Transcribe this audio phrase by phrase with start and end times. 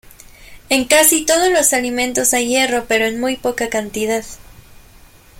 [0.69, 4.25] En casi todos los alimentos hay hierro pero en muy poca cantidad.